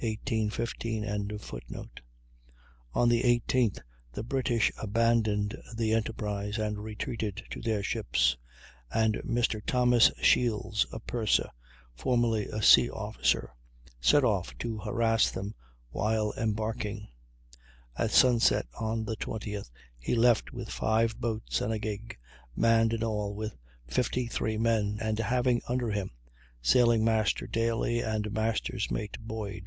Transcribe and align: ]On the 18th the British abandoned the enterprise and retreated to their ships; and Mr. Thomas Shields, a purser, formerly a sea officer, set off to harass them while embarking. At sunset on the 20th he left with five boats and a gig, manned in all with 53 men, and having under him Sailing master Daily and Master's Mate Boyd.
]On 0.01 0.09
the 0.17 0.49
18th 2.95 3.79
the 4.13 4.23
British 4.23 4.71
abandoned 4.81 5.55
the 5.77 5.93
enterprise 5.93 6.57
and 6.57 6.79
retreated 6.83 7.43
to 7.51 7.61
their 7.61 7.83
ships; 7.83 8.35
and 8.91 9.17
Mr. 9.17 9.63
Thomas 9.63 10.11
Shields, 10.19 10.87
a 10.91 10.99
purser, 10.99 11.51
formerly 11.93 12.47
a 12.47 12.63
sea 12.63 12.89
officer, 12.89 13.53
set 13.99 14.23
off 14.23 14.57
to 14.57 14.79
harass 14.79 15.29
them 15.29 15.53
while 15.91 16.33
embarking. 16.35 17.07
At 17.95 18.09
sunset 18.09 18.65
on 18.79 19.05
the 19.05 19.17
20th 19.17 19.69
he 19.99 20.15
left 20.15 20.51
with 20.51 20.69
five 20.71 21.15
boats 21.21 21.61
and 21.61 21.71
a 21.71 21.77
gig, 21.77 22.17
manned 22.55 22.93
in 22.93 23.03
all 23.03 23.35
with 23.35 23.55
53 23.87 24.57
men, 24.57 24.97
and 24.99 25.19
having 25.19 25.61
under 25.67 25.91
him 25.91 26.09
Sailing 26.59 27.05
master 27.05 27.45
Daily 27.45 27.99
and 27.99 28.31
Master's 28.33 28.89
Mate 28.89 29.19
Boyd. 29.19 29.59